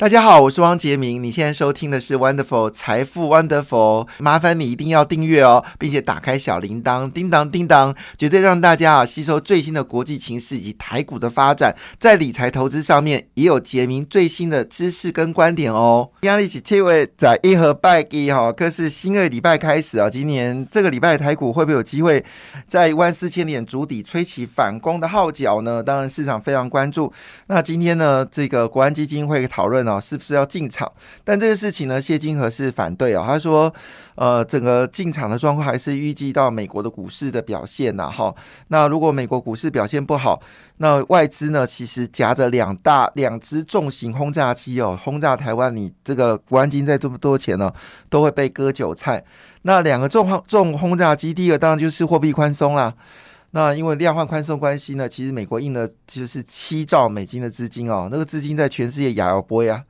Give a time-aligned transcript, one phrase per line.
[0.00, 1.22] 大家好，我是汪杰明。
[1.22, 16.08] 你现在收听的是 Wonderful 财富 Wonderful，麻烦你一定要订阅哦，并且打开小铃铛，叮当叮当，绝对让大家啊吸收最新的国际情势以及台股的发展，在理财投资上面也有杰明最新的知识跟观点哦。
[16.22, 22.24] 压力起七位在一和拜一哈，可是新二礼拜开始啊，今年这个礼拜台股会不会有机会
[22.66, 25.82] 在一万四千点主底吹起反攻的号角呢？
[25.82, 27.12] 当然市场非常关注。
[27.48, 29.89] 那今天呢，这个国安基金会讨论。
[29.90, 30.90] 啊是不是要进场？
[31.24, 33.24] 但这个事情呢，谢金河是反对啊。
[33.26, 33.72] 他说，
[34.14, 38.10] 呃，整个进场的状况还是预计到美国的股市的表现呐。
[38.10, 38.34] 哈，
[38.68, 40.40] 那如果美国股市表现不好，
[40.76, 47.72] 那外资呢，其实夹着两大两支重型轰炸机哦，轰炸台湾，你这个国安金在这么多钱呢，
[48.08, 49.24] 都会被割韭菜。
[49.62, 52.94] 那两个重轰重轰炸机，第一个当然就是货币宽松啦。
[53.52, 59.84] 那因为量化宽松关系呢，其实美国印了就是七兆美金的资金哦，那个资金在全世界摇摇波呀，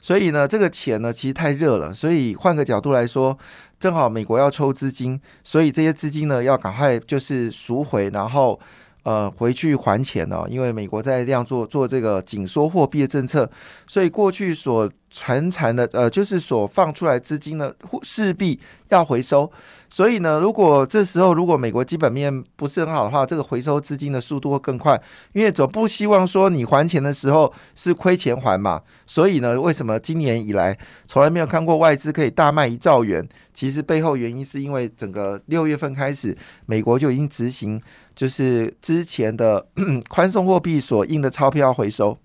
[0.00, 3.36] 所以呢，这个钱呢其实太热了，所以换个角度来说，
[3.78, 8.58] 正好美国要抽资金，所以这些资金呢要赶快就是赎回，然后
[9.02, 13.50] 呃回去还钱哦，因为美国在这样做做这个紧缩货币的政策，
[13.86, 19.50] 所以过去所传产的呃就是所放出来资金呢势必要回收。
[19.90, 24.98] 所以呢，如果这时候如果美国基本面不是很好的话，这个回收资金的速度会更快，
[25.34, 28.80] 因为总不希望说你还钱的时候是亏钱还嘛。
[29.06, 30.74] 所以呢，为什么今年以来
[31.06, 33.28] 从来没有看过外资可以大卖一兆元？
[33.52, 37.78] 其实背后原因是因为整个六月份开始，美国就已经执行
[38.16, 39.66] 就是之前的
[40.08, 42.16] 宽松货币所印的钞票回收。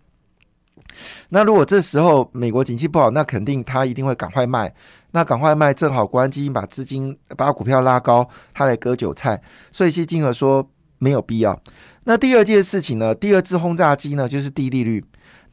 [1.29, 4.73] 那如果这时候美国景气不好，那肯定他一定会赶快卖。
[5.11, 10.69] 那赶快卖，正好国安基金把资金把股票拉高，他来割韭菜，所以谢金河说
[10.99, 11.59] 没有必要。
[12.03, 13.15] 那第二件事情呢？
[13.15, 15.03] 第二支轰炸机呢，就是低利率。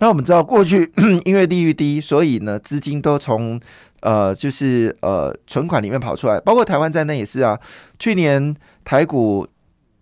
[0.00, 0.92] 那我们知道过去
[1.24, 3.58] 因为利率低，所以呢资金都从
[4.00, 7.58] 呃就是呃存款里面跑出来，包括台湾在内也是啊。
[7.98, 9.46] 去年台股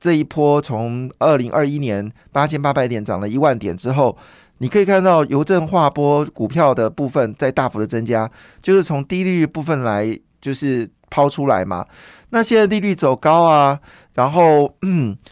[0.01, 4.17] 这一波从二零二一年八千八百点涨了一万点之后。
[4.63, 8.31] 你可以看到邮政划拨股票的部分在大幅的增加，
[8.63, 11.85] 就是从低利率部分来就是抛出来嘛。
[12.31, 13.77] 那现在利率走高啊，
[14.15, 14.73] 然后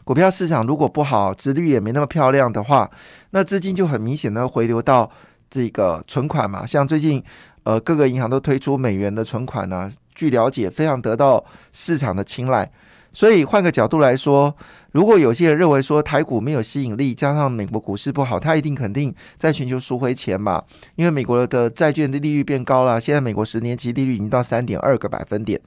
[0.03, 2.91] 股票市场如果不好，值率也没那么漂亮的话，
[3.31, 5.09] 那资金就很明显的回流到
[5.49, 6.67] 这个存款嘛。
[6.67, 7.23] 像最近
[7.63, 12.69] 呃各个银行都推出美元的存款呢，据了解非常得到市场的青睐。
[13.13, 14.55] 所以换个角度来说，
[14.93, 20.63] 如果有些人认为说台股没有吸引力，加上美国股市不好，他一定肯定在全球赎回钱嘛？
[20.95, 25.61] 因为美国的债券的利率变高了，现在美国十年期利率已经到三点二个百分点，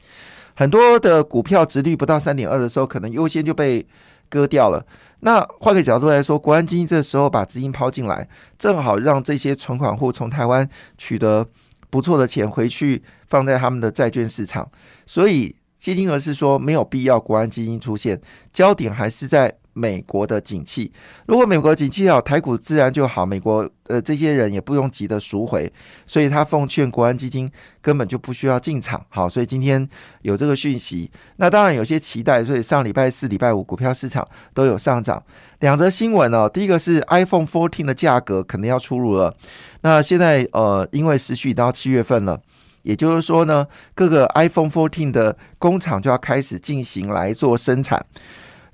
[0.56, 3.86] 很多的股票值率不到三点二的时候，可能优先就被
[4.30, 4.86] 割掉了。
[5.20, 8.28] 那换个角度来说，国安基金这时候把资金抛进来，
[8.58, 10.68] 正好让这些存款户从台湾
[10.98, 11.46] 取得
[11.90, 14.72] 不错的钱回去放在他们的债券市场，
[15.06, 15.54] 所以。
[15.84, 18.18] 基金额是说没有必要国安基金出现，
[18.54, 20.90] 焦点还是在美国的景气。
[21.26, 23.26] 如果美国景气好，台股自然就好。
[23.26, 25.70] 美国呃这些人也不用急着赎回，
[26.08, 27.52] 所以他奉劝国安基金
[27.82, 29.06] 根本就不需要进场。
[29.10, 29.86] 好，所以今天
[30.22, 31.12] 有这个讯息。
[31.36, 35.22] 那当然有些期待，所以上礼拜四、礼拜五股票市场都有上涨。
[35.60, 39.36] 两则新闻哦，第一个是 iPhone 14的价格可能要出炉了。
[39.82, 42.40] 那现在呃，因为时序到七月份了。
[42.84, 48.06] 也就是说呢，各个 iPhone 14的工厂就要开始进行来做生产。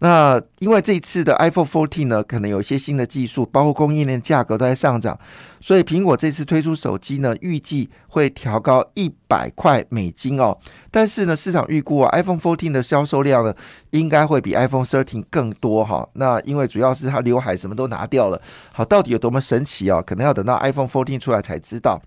[0.01, 5.19] 那因为这次的 iPhone 14呢，可能有一些新的技术，包括供应链价格都在上涨，
[5.59, 10.57] 所以苹果这次推出手机呢，预计会调高一百块美金哦。
[10.89, 13.53] 但是呢，市场预估啊，iPhone 14的销售量呢，
[13.89, 16.07] 应该会比 iPhone 13更多哈。
[16.13, 18.41] 那因为主要是它刘海什么都拿掉了，
[18.71, 20.01] 好，到底有多么神奇哦？
[20.01, 22.01] 可能要等到 iPhone 14出来才知道。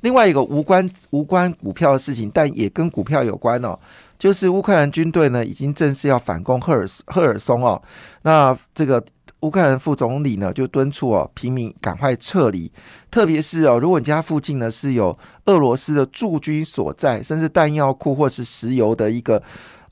[0.00, 3.78] 另外一个无关无关股票的事情，但也跟股票有关哦，
[4.18, 7.80] 就是乌克兰军队呢已经正式要反攻赫尔赫尔松哦。
[8.22, 9.02] 那这个
[9.40, 12.70] 乌克兰副总理呢就敦促哦平民赶快撤离，
[13.10, 15.16] 特别是哦如果你家附近呢是有
[15.46, 19.42] 俄罗斯的驻军所在，甚至弹药库或是石油的一个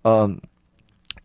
[0.02, 0.30] 呃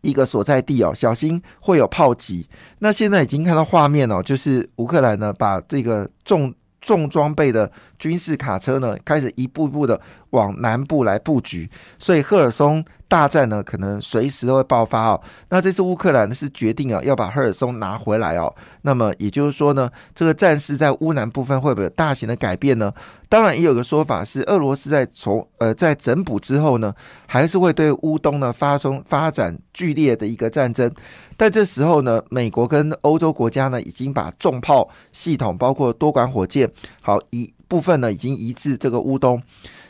[0.00, 2.46] 一个所在地哦，小心会有炮击。
[2.78, 6.52] 那现在已经看到画面哦，就是乌克兰呢把这个重。
[6.82, 10.00] 重装备的军事卡车呢，开始一步步的
[10.30, 15.20] 往南部来布局，所以赫尔松大战呢，可能随时都会爆发哦。
[15.50, 18.52] 那这次乌克兰呢是决定啊，要把赫尔松拿回来哦。
[18.82, 22.92] 那么也就是说呢，这个战事在乌南部分会不会有大型的改变呢？
[23.28, 26.92] 当然，也有个说法是，俄罗斯在从呃在整补之后呢，
[27.26, 30.90] 还是会对乌东呢发生发展剧烈的一个战争。
[31.36, 36.68] 但这时候呢，美国跟欧洲国家呢，已经把重炮系统，包括多管火箭，
[37.00, 39.40] 好以部分呢已经移至这个乌东。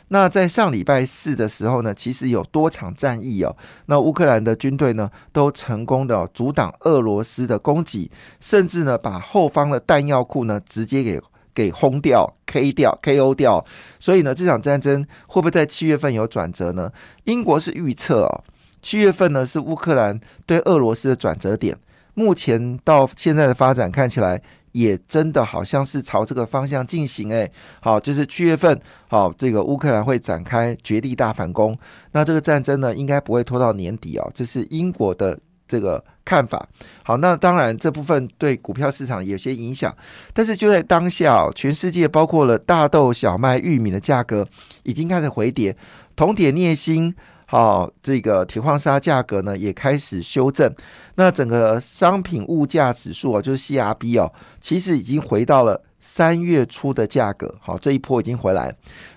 [0.09, 3.55] 那在上礼拜四的时候呢，其实有多场战役哦。
[3.85, 8.11] 那乌克兰的军队呢，都成功的阻挡俄罗斯的攻击，
[8.41, 11.19] 甚至呢，把后方的弹药库呢，直接给
[11.55, 13.65] 给轰掉、K 掉、KO 掉。
[14.01, 16.91] 所以呢，这场战争会不会在七月份有转折呢？
[17.23, 18.43] 英国是预测哦，
[18.81, 21.77] 七月份呢是乌克兰对俄罗斯的转折点。
[22.13, 24.41] 目前到现在的发展看起来。
[24.71, 31.77] 也真的好像是朝这个方向进行，诶，好，就是七月份，好，这个乌克兰会展开绝地大反攻，
[32.11, 35.37] 那这个战争呢，应该不会拖到年底哦，这是英国的
[35.67, 36.67] 这个看法。
[37.03, 39.95] 好，那当然这部分对股票市场有些影响，
[40.33, 44.47] 但是就在当下，全世界包括了大豆、小麦、玉米的价格
[44.83, 45.75] 已经开始回跌，
[46.15, 47.13] 铜、铁、镍、锌。
[47.51, 50.73] 好，这个铁矿砂价格呢也开始修正，
[51.15, 54.31] 那整个商品物价指数啊，就是 CRB 哦，
[54.61, 57.53] 其实已经回到了三月初的价格。
[57.59, 58.73] 好，这一波已经回来。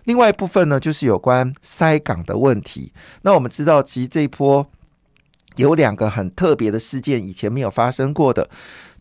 [0.07, 2.93] 另外一部分呢，就是有关塞港的问题。
[3.23, 4.67] 那我们知道，其实这一波
[5.55, 8.51] 有两个很特别的事件，以前没有发生过的，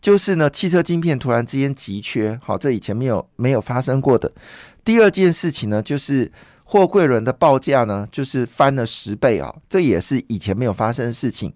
[0.00, 2.38] 就是呢，汽车晶片突然之间急缺。
[2.40, 4.30] 好，这以前没有没有发生过的。
[4.84, 6.30] 第二件事情呢，就是。
[6.64, 9.54] 货柜轮的报价呢，就是翻了十倍啊！
[9.68, 11.52] 这也是以前没有发生的事情。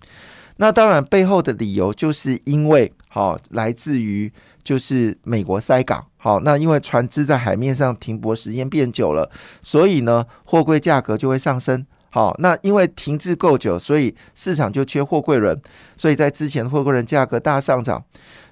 [0.57, 4.31] 那当然背后的理由就是因为，好，来自于
[4.63, 6.05] 就是美国塞港。
[6.17, 9.31] 好，那因为船只在海面上停泊时间变久了，
[9.63, 11.87] 所以呢，货柜价格就会上升。
[12.11, 15.61] 好，那因为停滞够久，所以市场就缺货柜轮，
[15.97, 18.03] 所以在之前货柜轮价格大上涨。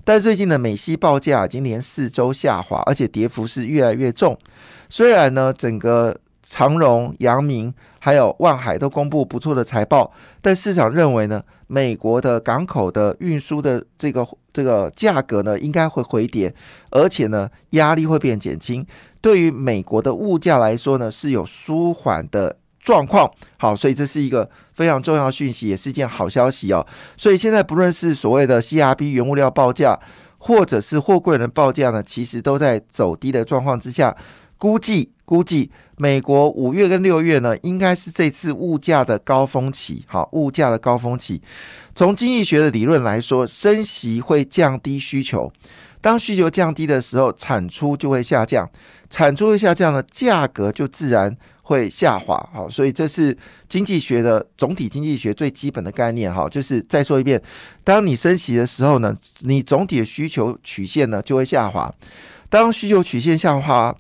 [0.05, 4.38] 但最近的美西报价已经连四周下滑，而且跌幅是越来越重。
[4.88, 6.17] 虽然呢，整个
[6.49, 16.55] 长荣、阳明还有万海都公布不错的财报，但市场认为呢，美国的港口的运输的这个这个价格呢，应该会回跌，
[16.91, 18.87] 而且呢，压力会变减轻。
[19.21, 23.29] 对于美国的物价来说呢，是有舒缓的状况。
[23.57, 26.87] 好，所以这是一个非常重要讯息，也是一件好消息哦。
[27.17, 29.99] 所以现在不论是所谓的 CRB 原物料报价，
[30.39, 34.17] 或者是货柜人报价呢，其实都在走低的状况之下，
[34.58, 35.11] 估计。
[35.26, 40.05] 估计美国五月跟六月呢，应该是这次物价的高峰期。
[40.06, 41.43] 好，物价的高峰期，
[41.97, 45.53] 从经济学的理论来说，升息会降低需求。
[46.00, 48.70] 当需求降低的时候，产出就会下降，
[49.11, 52.37] 产出会下降呢，价格就自然会下滑。
[52.55, 53.37] 好，所以这是
[53.69, 56.32] 经济学的总体经济学最基本的概念。
[56.32, 57.43] 哈，就是再说一遍，
[57.82, 61.93] 当你升息的时候呢，你总体的需求曲线呢就会下滑。
[62.49, 63.93] 当需求曲线下滑。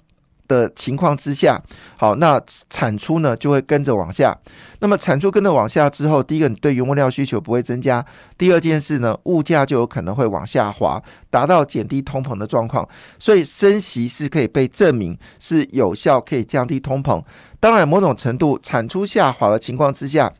[0.48, 1.60] 的情况之下，
[1.96, 2.40] 好，那
[2.70, 4.36] 产出呢就会跟着往下。
[4.80, 8.00] 那么产出跟着往下之后，第一个，你对原物料需求不会增加；
[8.36, 12.88] 第二件事呢，物价就有可能会往下滑，达到减低通膨的状况。
[13.18, 17.22] 所以升息是可以被证明是有效，可以降低通膨。
[17.58, 20.32] 当然，某种程度产出下滑的情况之下。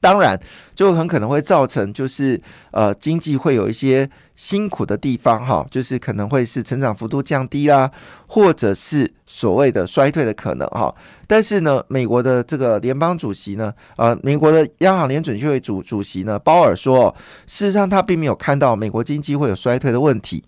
[0.00, 0.40] 当然，
[0.74, 7.90] 就很可能会造成，就是呃，经济会有一些辛苦的地方，哈，就是可能会是成长幅度降低啦，
[8.26, 10.94] 或者是所谓的衰退的可能，哈。
[11.26, 17.14] 但是呢，美国的这个联邦主席呢，呃，美国的央行联准会主主席呢，鲍尔说，
[17.46, 20.42] 事实上他并没有看到美国经济会有衰退的问题。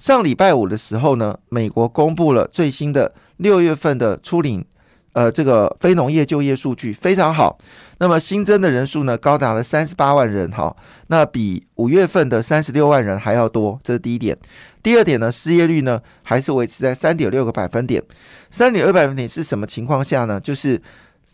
[0.00, 4.64] 上礼拜五的时候呢，美国公布了最新的六月份的初领。
[5.18, 7.58] 呃，这个非农业就业数据非常好，
[7.98, 10.76] 那么新增的人数呢，高达了三十八万人，哈，
[11.08, 14.38] 那比五月份的三十六万人还要多，这是第一点。
[14.80, 18.00] 第二点呢，失业率呢还是维持在三点六个百分点，
[18.48, 20.38] 三点二百分点是什么情况下呢？
[20.38, 20.80] 就是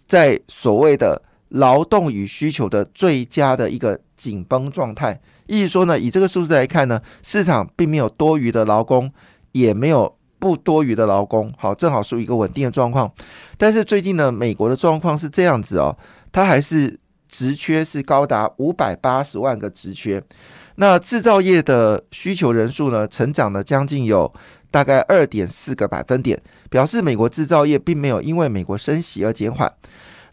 [0.09, 9.12] 在所谓的劳动与需求的最佳的一个紧绷状态，意思说呢，以这个数字来看呢，市场并没有多余的劳工，
[9.53, 10.17] 也没有。
[10.45, 13.11] 不多余的劳工，好，正好属于一个稳定的状况。
[13.57, 15.97] 但是最近呢，美国的状况是这样子哦，
[16.31, 20.23] 它还是职缺是高达五百八十万个职缺。
[20.75, 24.31] 那制造业的需求人数呢，成长了将近有
[24.71, 29.73] 大概二点四个百分点，表示美国制造业并没有因为美国升息而减缓。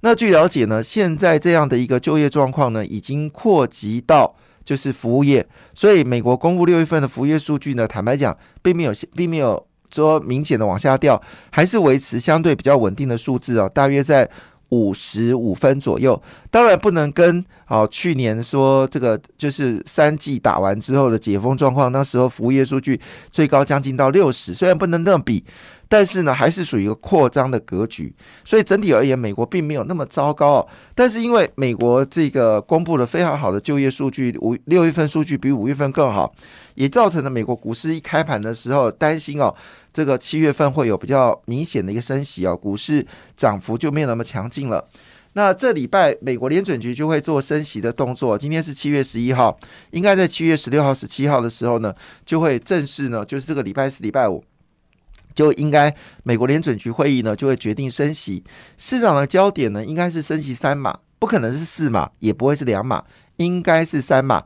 [0.02, 5.48] 那据了解呢，现在这样的一个就业状况呢，已经扩及到就是服务业。
[5.74, 9.66] 所以美国公布六月份的服务业数据呢，坦白讲，并没有并没有。
[9.94, 14.30] 说明显的往下掉，还是维持相对比较稳定的数字哦，大约在
[14.70, 16.22] 五十五分左右。
[16.50, 25.44] 当然不能跟哦去年说这个就是三季打完之后的解封状况，那时候服务业数据最高将近到六十，虽然不能那么比，
[25.90, 28.14] 但是呢，还是属于一个扩张的格局。
[28.46, 30.68] 所以整体而言，美国并没有那么糟糕哦。
[30.96, 36.34] 但是因为美国这个公布了非常好的就业数据，五六月份数据比五月份更好，
[36.76, 39.54] 也造成了美国股市一开盘的时候担心哦，
[39.94, 43.06] 这个七月份会有比较明显的一个升息哦，股市
[43.36, 44.88] 涨幅就没有那么强劲了。
[45.34, 48.38] 那这礼拜美国联准局就会做升息的动作。
[48.38, 49.58] 今天是七月十一号，
[49.92, 51.96] 应该在七月十六号、十七号的时候呢，
[52.26, 54.44] 就会正式呢，就是这个礼拜四、礼拜五，
[55.34, 55.94] 就应该
[56.24, 58.44] 美国联准局会议呢就会决定升息。
[58.78, 63.02] 市场的焦点呢，应该是升息三码，不可能是四码，也不会是两码，
[63.38, 64.44] 应该是三码。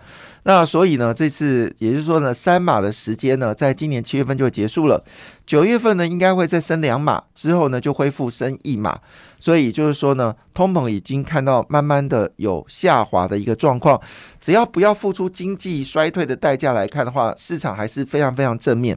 [0.47, 5.03] 那所以呢，这次也就是说呢，三码的时间呢，在今年七月份就结束了。
[5.43, 8.99] 九月份呢，应该会再升两码，之后呢就恢复升一码。
[9.39, 13.99] 所以就是说呢，通膨已经看到慢慢的有下滑的一个状况。
[14.39, 18.95] 只要不要付出经济衰退的代价来看的话，市场还是非常非常正面。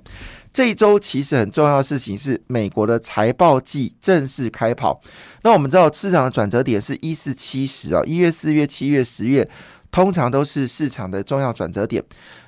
[0.52, 5.00] 这一周其实很重要的事情是美国的财报季正式开跑。
[5.42, 9.48] 那我们知道市场的转折点是一四七十啊，一月、四月、七月、十月。
[9.90, 12.02] 通常都是市场的重要转折点。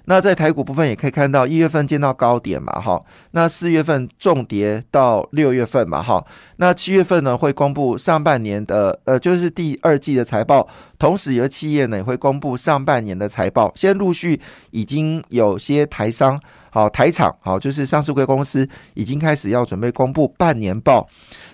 [0.06, 3.00] 那在台股部分也可以看到，一月份见到高点嘛，哈。
[3.30, 6.24] 那四月份重跌到六月份嘛，哈。
[6.56, 10.66] 那七月份呢会公布上半年的，呃，就是第二季的财报。
[10.98, 13.70] 同时，有企业呢也会公布上半年的财报。
[13.76, 16.40] 现在陆续已经有些台商，
[16.70, 21.08] 好台厂，好就是上市贵公司已经开始要准备公布半年报。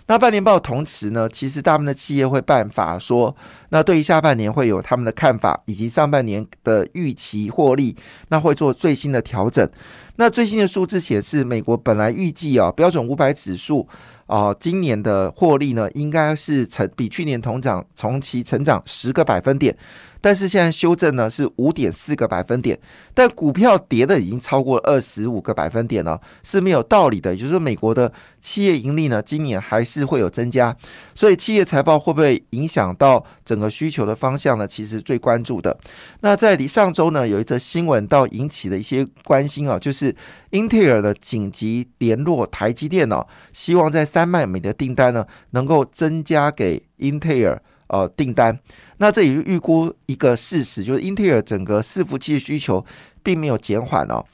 [0.09, 3.35] 那半年报同时呢，其实大部分的企业会办法说，
[3.71, 7.97] 那对于下半年会有他们的看法，以及上半年的预期获利，
[8.29, 9.69] 那会做最新的调整。
[10.17, 13.87] 那最新的数字显示，美国本来预计啊，标准五百指数
[14.27, 19.77] 啊，今年的获利呢，应该是成比去年同涨同期成长十个百分点。
[20.21, 22.79] 但是现在修正呢是五点四个百分点，
[23.15, 27.35] 但股票跌的已经超过二十五个百分点了，是没有道理的。
[27.35, 30.77] 也就是说，美国的企业盈利呢，今年还是会有增加，
[31.15, 34.67] 所以企业财报会不会影响到整个需求的方向呢？
[34.67, 35.77] 其实最关注的。
[36.21, 40.15] 那在你上周呢，有一则新闻到引起了一些关心啊，就是
[40.51, 48.59] 英特尔的紧急联络台积电哦，希望在三纳米的订单呢，能够增加给英特尔呃订单。
[48.99, 52.85] 那这也预估一个事实，就是英特尔整个伺服器的需求
[53.23, 54.25] 并没有减缓哦。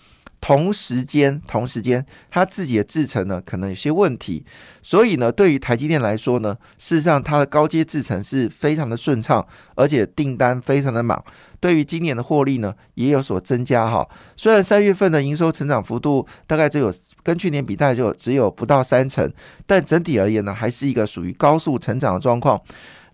[0.41, 4.45] 同时间，同时间，它自己的制程呢可能有些问题，
[4.83, 11.23] 所以呢，对于台积电来说呢，事实上它的高阶制程是非常的顺畅，而且订单非常的满。
[11.61, 14.05] 对于今年的获利呢，也有所增加哈。
[14.37, 16.93] 虽然三月份的营收成长幅度大概只有
[17.23, 19.33] 跟去年比，大概就只有不到三成，
[19.65, 22.61] 但整体而言呢，还是一个属于高速成长的状况。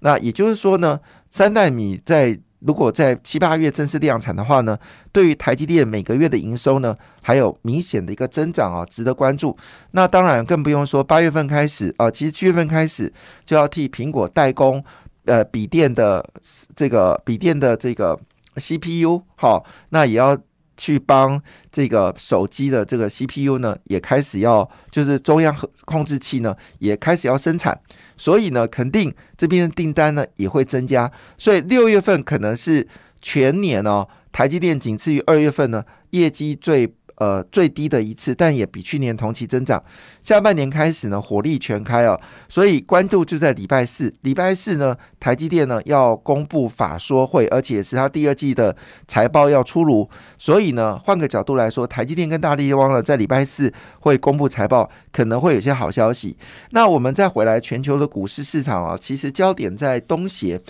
[0.01, 0.99] 那也就是说呢。
[1.31, 4.79] 三纳米在如果在七八月正式量产的话呢，
[5.13, 9.55] 对于台积电每个月的营收呢，还有明显的一个增长啊，值得关注。
[9.91, 13.13] 那当然更不用说八月份开始啊，其实七月份开始
[13.45, 14.83] 就要替苹果代工
[15.27, 16.27] 呃笔电的
[16.75, 18.19] 这个笔电的这个
[18.57, 20.35] CPU 好，那也要
[20.79, 21.39] 去帮
[21.71, 25.55] 这个手机的这个 CPU 呢，也开始要就是中央
[25.85, 27.79] 控制器呢，也开始要生产。
[28.17, 32.89] 所以呢，肯定这边的订单呢也会增加，所以六月份可能是
[33.21, 36.95] 全年哦，台积电仅次于二月份呢业绩最。
[37.19, 39.83] 呃，最低的一次，但也比去年同期增长。
[40.23, 44.15] 下半年开始呢，火力全开哦，所以关注就在礼拜四。
[44.21, 48.77] 礼拜四呢，台积电呢要公布法说会，而且是它第二季的
[49.09, 50.09] 财报要出炉。
[50.39, 56.37] 所以呢，换个角度来说，台积电跟大力光呢在礼拜四会公布财报，可能会有些好消息。
[56.71, 60.61] 那我们再回来全球的股市市场啊，其实焦点在东协。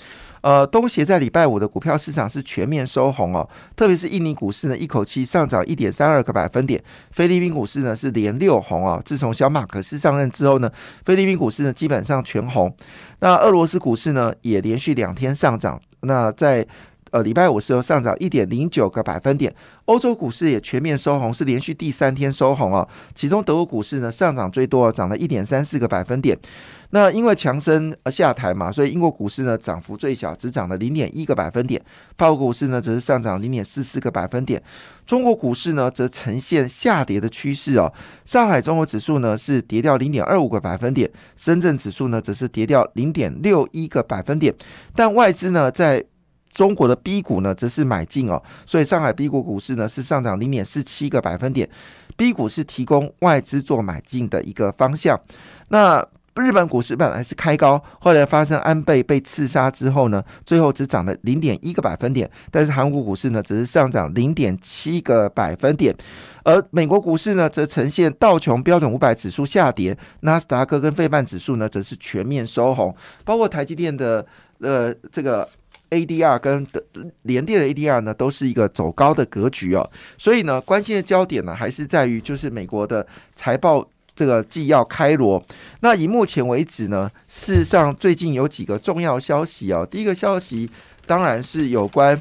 [0.42, 6.80] 呃，东协在礼拜五的股票市场是全面收红哦，特别是印尼股市呢，一口气上涨一点三二个百分点；
[7.10, 9.02] 菲律宾股市呢是连六红哦。
[9.04, 10.70] 自从小马可斯上任之后呢，
[11.04, 12.74] 菲律宾股市呢基本上全红。
[13.20, 15.80] 那俄罗斯股市呢也连续两天上涨。
[16.02, 16.64] 那在
[17.10, 19.54] 呃，礼拜五时候上涨一点零九个百分点，
[19.86, 22.86] 欧洲股市也全面收红，是连续第三天收红哦。
[23.14, 26.38] 其中德国股市呢上涨最多，涨了一点三四个百分点。
[26.90, 31.82] 那因为强生呃下台嘛，所以英国股市呢涨幅最小，只涨了零点一个百分点。
[32.16, 34.62] 法国股市呢则是上涨零点四四个百分点。
[35.04, 37.92] 中国股市呢则呈现下跌的趋势哦。
[38.24, 44.54] 上海综合指数呢是跌掉零点二五个百分点，深圳指数呢则是跌掉零点六一个百分点。
[44.96, 46.02] 但外资呢在
[46.58, 51.70] 中国的 B 股呢，则是买进哦，所以上海 B 股股市呢是上涨零点四七个百分点
[52.16, 55.16] ，B 股是提供外资做买进的一个方向。
[55.68, 62.28] 那日本股市本来是开高，后来发生安倍被刺杀之后呢，最后只涨了零点一个百分点。
[62.50, 65.94] 但是韩国股市呢，只是上涨零点七个百分点。
[66.42, 72.92] 而美国股市呢，则呈现道琼标准五百指数下跌，纳斯达克跟费半指数呢，则是全面收红，
[73.24, 74.26] 包括台积电的
[74.58, 75.48] 呃这个
[75.90, 76.82] ADR 跟的
[77.22, 79.90] 联电的 ADR 呢，都是一个走高的格局哦。
[80.16, 85.42] 所以呢，关心的焦点呢，还是在于就是美国的财报这个纪要开罗。
[85.80, 89.86] 那以目前为止呢，事实上最近有几个重要消息哦。
[89.90, 90.70] 第一个消息
[91.06, 92.20] 当然是有关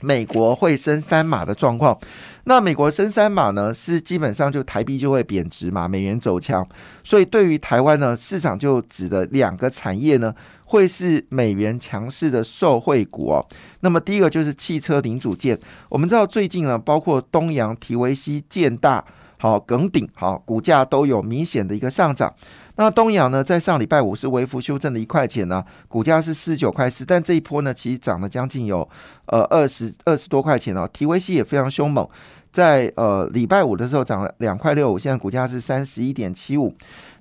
[0.00, 1.98] 美国会升三码的状况。
[2.44, 6.66] 那美国升三码呢，是基本上就台币就会贬值嘛，美元走强，
[7.04, 13.46] 所以对于台湾呢，市场就指的两个产业呢，会是美元强势的受惠股哦。
[13.80, 19.04] 那么第一个就是汽车零组件，我们知道最近呢，包括东洋、提维西、建大、
[19.40, 22.32] 好梗顶、好股价都有明显的一个上涨。
[22.76, 28.86] 那东阳呢，在上礼拜五是微幅修正的一块钱呢，股价是四十九块四，但这一波呢，其实涨了将近有
[29.26, 30.88] 呃二十二十多块钱哦。
[30.92, 32.06] ，TVC 也非常凶猛，
[32.52, 36.74] 在呃礼拜五的时候涨了两块六五，现在股价是三十一点七五。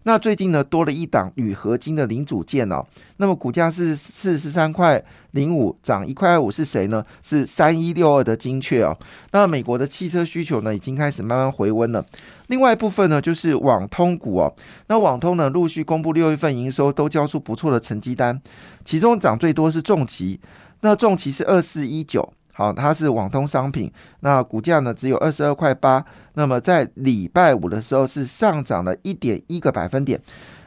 [0.03, 2.83] 那最近呢，多了一档铝合金的零组件哦，
[3.17, 7.05] 那么股价是四十三块零五，涨一块五，是谁呢？
[7.21, 8.97] 是三一六二的精确哦。
[9.31, 12.03] 那美国的汽车需求呢，已经开始慢慢回温了。
[12.47, 14.55] 另外一部分呢，就是网通股哦。
[14.87, 18.41] 那网通呢，陆续公布六月份营收都交出不错的成绩单，
[18.85, 20.39] 其中涨最多是重旗，
[20.79, 22.33] 那重旗是二四一九。
[22.59, 23.89] 好，它是网通商品，
[24.19, 30.19] 那股价呢只有二十二块八，那么在礼拜五的时候是上涨了一点一个百分点，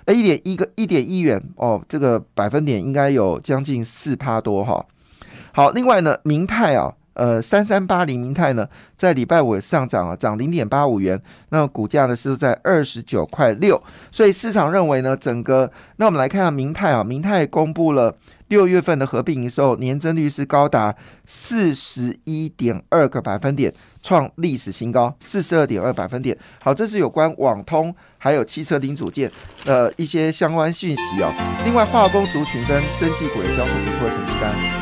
[0.06, 4.86] 呃，一点一个一点一元哦，这个百分点应该有将近四趴多哈。
[5.52, 6.94] 好，另外呢，明泰啊。
[7.14, 8.66] 呃，三三八零明泰呢，
[8.96, 18.16] 在礼拜五上涨啊，涨零点八五元，那股价呢是在二十九块六，所以市场认为呢，整个那我们来看下明泰啊，明泰公布了
[18.48, 20.94] 六月份的合并营收年增率是高达
[21.26, 26.36] 四十一点二个百分点，创历史新高，四十二点二百分点。
[26.62, 29.30] 好，这是有关网通还有汽车零组件
[29.64, 31.30] 的一些相关讯息哦。
[31.64, 34.81] 另外，化工族群跟生技股也交出不错的成绩单。